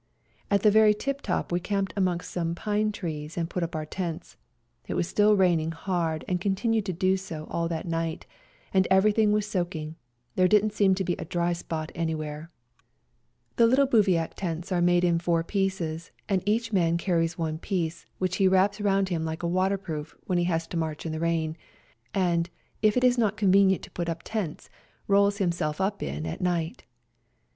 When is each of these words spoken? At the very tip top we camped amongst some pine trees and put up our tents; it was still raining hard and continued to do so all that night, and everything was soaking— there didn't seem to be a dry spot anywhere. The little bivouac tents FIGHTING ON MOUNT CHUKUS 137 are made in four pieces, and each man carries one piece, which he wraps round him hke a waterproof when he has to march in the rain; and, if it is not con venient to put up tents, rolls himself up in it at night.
At 0.49 0.63
the 0.63 0.71
very 0.71 0.95
tip 0.95 1.21
top 1.21 1.51
we 1.51 1.59
camped 1.59 1.93
amongst 1.95 2.31
some 2.31 2.55
pine 2.55 2.91
trees 2.91 3.37
and 3.37 3.47
put 3.47 3.61
up 3.61 3.75
our 3.75 3.85
tents; 3.85 4.35
it 4.87 4.95
was 4.95 5.07
still 5.07 5.35
raining 5.35 5.69
hard 5.73 6.25
and 6.27 6.41
continued 6.41 6.87
to 6.87 6.91
do 6.93 7.17
so 7.17 7.45
all 7.51 7.67
that 7.67 7.87
night, 7.87 8.25
and 8.73 8.87
everything 8.89 9.31
was 9.31 9.45
soaking— 9.45 9.95
there 10.35 10.47
didn't 10.47 10.73
seem 10.73 10.95
to 10.95 11.03
be 11.03 11.13
a 11.19 11.25
dry 11.25 11.53
spot 11.53 11.91
anywhere. 11.93 12.49
The 13.57 13.67
little 13.67 13.85
bivouac 13.85 14.33
tents 14.33 14.69
FIGHTING 14.69 14.77
ON 14.79 14.85
MOUNT 14.87 15.01
CHUKUS 15.03 15.27
137 15.27 15.37
are 15.37 15.69
made 15.69 15.69
in 15.69 15.99
four 15.99 16.03
pieces, 16.07 16.11
and 16.27 16.49
each 16.49 16.73
man 16.73 16.97
carries 16.97 17.37
one 17.37 17.59
piece, 17.59 18.07
which 18.17 18.37
he 18.37 18.47
wraps 18.47 18.81
round 18.81 19.09
him 19.09 19.23
hke 19.25 19.43
a 19.43 19.47
waterproof 19.47 20.15
when 20.25 20.39
he 20.39 20.45
has 20.45 20.65
to 20.65 20.77
march 20.77 21.05
in 21.05 21.11
the 21.11 21.19
rain; 21.19 21.55
and, 22.15 22.49
if 22.81 22.97
it 22.97 23.03
is 23.03 23.19
not 23.19 23.37
con 23.37 23.53
venient 23.53 23.83
to 23.83 23.91
put 23.91 24.09
up 24.09 24.21
tents, 24.23 24.67
rolls 25.07 25.37
himself 25.37 25.79
up 25.79 26.01
in 26.01 26.25
it 26.25 26.29
at 26.29 26.41
night. 26.41 26.85